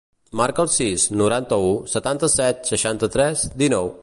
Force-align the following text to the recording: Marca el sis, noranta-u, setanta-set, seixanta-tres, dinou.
Marca 0.39 0.63
el 0.67 0.71
sis, 0.75 1.03
noranta-u, 1.21 1.69
setanta-set, 1.97 2.67
seixanta-tres, 2.75 3.49
dinou. 3.65 3.99